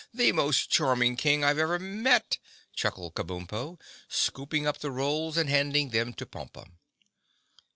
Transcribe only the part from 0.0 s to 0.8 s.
"The most